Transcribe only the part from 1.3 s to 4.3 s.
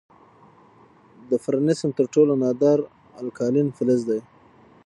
فرنسیم تر ټولو نادر الکالین فلز دی.